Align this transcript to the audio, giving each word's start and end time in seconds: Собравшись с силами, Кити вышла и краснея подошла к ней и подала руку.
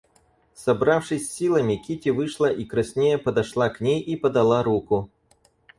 Собравшись 0.55 1.29
с 1.29 1.31
силами, 1.31 1.75
Кити 1.75 2.09
вышла 2.09 2.51
и 2.51 2.65
краснея 2.65 3.19
подошла 3.19 3.69
к 3.69 3.81
ней 3.81 4.01
и 4.01 4.15
подала 4.15 4.63
руку. 4.63 5.11